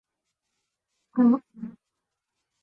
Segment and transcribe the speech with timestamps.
[1.13, 1.41] あっわわわ